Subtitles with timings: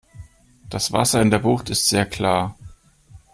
[0.67, 2.55] Das Wasser in der Bucht ist sehr klar.